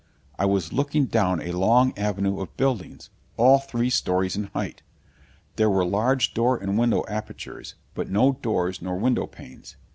[0.39, 4.81] I was looking down a long avenue of buildings, all three stories in height.
[5.57, 9.75] There were large door and window apertures, but no doors nor window panes.